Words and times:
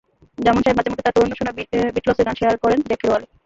জামান 0.37 0.61
সাহেব 0.63 0.77
মাঝেমধ্যে 0.77 1.03
তাঁর 1.05 1.15
তারুণ্যে 1.15 1.37
শোনা 1.39 1.51
বিটলসের 1.95 2.25
গান 2.27 2.35
শেয়ার 2.39 2.55
করেন 2.63 2.79
জ্যাকের 2.87 3.09
ওয়ালে। 3.09 3.27